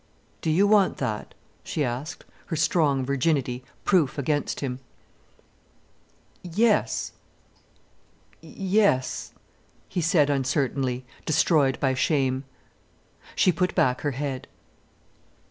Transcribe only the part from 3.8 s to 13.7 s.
proof against him. "Yes—yes——" he said uncertainly, destroyed by shame. She